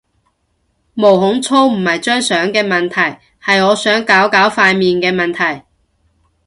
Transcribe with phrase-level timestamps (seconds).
[0.95, 5.63] 毛孔粗唔係張相嘅問題，係我想搞搞塊面嘅問題